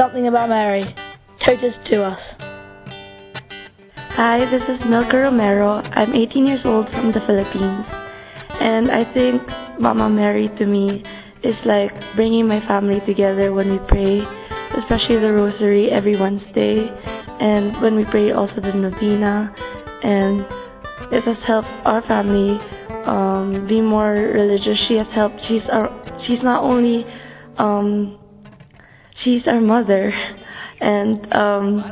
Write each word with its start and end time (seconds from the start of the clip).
something 0.00 0.28
about 0.28 0.48
Mary. 0.48 0.82
Told 1.44 1.62
us 1.62 1.74
to 1.90 2.02
us. 2.02 2.20
Hi, 4.16 4.38
this 4.46 4.62
is 4.66 4.82
Milka 4.86 5.18
Romero. 5.18 5.82
I'm 5.92 6.14
18 6.14 6.46
years 6.46 6.64
old 6.64 6.88
from 6.88 7.12
the 7.12 7.20
Philippines. 7.20 7.84
And 8.62 8.90
I 8.90 9.04
think 9.04 9.42
Mama 9.78 10.08
Mary 10.08 10.48
to 10.56 10.64
me 10.64 11.02
is 11.42 11.54
like 11.66 11.92
bringing 12.14 12.48
my 12.48 12.60
family 12.66 13.00
together 13.00 13.52
when 13.52 13.70
we 13.70 13.78
pray, 13.88 14.26
especially 14.72 15.18
the 15.18 15.32
Rosary 15.32 15.90
every 15.90 16.16
Wednesday, 16.16 16.88
and 17.38 17.78
when 17.82 17.94
we 17.94 18.06
pray 18.06 18.32
also 18.32 18.58
the 18.58 18.72
Novena. 18.72 19.54
And 20.02 20.46
it 21.12 21.24
has 21.24 21.36
helped 21.44 21.68
our 21.84 22.00
family 22.00 22.58
um, 23.04 23.66
be 23.66 23.82
more 23.82 24.12
religious. 24.12 24.78
She 24.88 24.96
has 24.96 25.08
helped. 25.08 25.44
She's 25.46 25.68
our. 25.68 25.92
She's 26.22 26.42
not 26.42 26.64
only. 26.64 27.04
Um, 27.58 28.19
she's 29.22 29.46
our 29.46 29.60
mother, 29.60 30.12
and 30.80 31.32
um, 31.34 31.84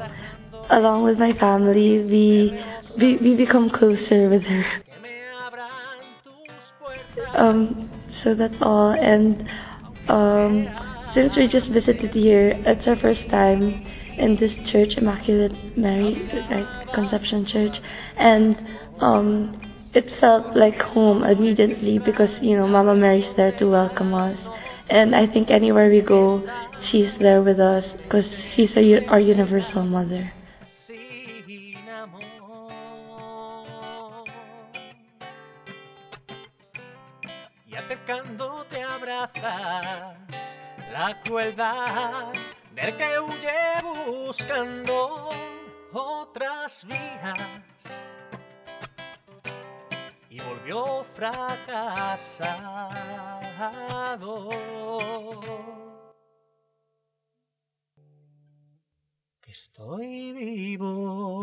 along 0.71 1.05
with 1.05 1.19
my 1.19 1.33
family, 1.35 2.05
we 2.05 2.65
we, 2.99 3.17
we 3.19 3.35
become 3.35 3.71
closer 3.71 4.29
with 4.29 4.45
her. 4.45 4.65
Um, 7.35 7.91
so 8.23 8.35
that's 8.35 8.61
all. 8.63 8.91
And 8.91 9.49
um, 10.09 10.69
since 11.15 11.37
we 11.37 11.47
just 11.47 11.67
visited 11.69 12.11
here, 12.11 12.53
it's 12.67 12.87
our 12.87 12.97
first 12.97 13.29
time 13.29 13.87
in 14.19 14.37
this 14.37 14.53
church, 14.71 14.95
Immaculate 14.97 15.55
Mary 15.77 16.15
right, 16.51 16.89
Conception 16.93 17.47
Church, 17.47 17.77
and 18.17 18.61
um, 19.01 19.61
it 19.95 20.13
felt 20.19 20.57
like 20.57 20.81
home 20.81 21.23
immediately 21.23 21.99
because 21.99 22.31
you 22.43 22.57
know 22.57 22.67
Mama 22.67 22.97
Mary's 22.97 23.33
there 23.37 23.53
to 23.59 23.67
welcome 23.71 24.13
us, 24.15 24.37
and 24.91 25.15
I 25.15 25.27
think 25.27 25.51
anywhere 25.51 25.89
we 25.89 26.01
go, 26.01 26.43
she's 26.91 27.13
there 27.19 27.43
with 27.43 27.61
us 27.61 27.85
because 28.03 28.27
she's 28.55 28.77
a, 28.77 29.05
our 29.07 29.21
universal 29.21 29.83
mother. 29.85 30.25
Abrazas 38.89 40.59
la 40.93 41.21
crueldad 41.23 42.33
del 42.75 42.97
que 42.97 43.19
otras 45.93 46.85
vías 46.85 47.39
y 50.31 50.41
volvió 50.41 51.05
fracasado. 51.15 52.59
Estoy 59.49 60.33
vivo. 60.33 61.41